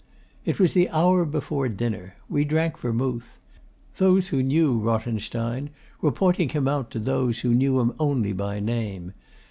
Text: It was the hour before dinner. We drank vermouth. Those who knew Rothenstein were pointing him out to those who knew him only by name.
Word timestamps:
It 0.45 0.59
was 0.59 0.73
the 0.73 0.89
hour 0.89 1.25
before 1.25 1.69
dinner. 1.69 2.15
We 2.27 2.43
drank 2.43 2.79
vermouth. 2.79 3.37
Those 3.97 4.29
who 4.29 4.41
knew 4.41 4.79
Rothenstein 4.79 5.69
were 6.01 6.11
pointing 6.11 6.49
him 6.49 6.67
out 6.67 6.89
to 6.89 6.99
those 6.99 7.41
who 7.41 7.53
knew 7.53 7.79
him 7.79 7.93
only 7.99 8.33
by 8.33 8.59
name. 8.59 9.13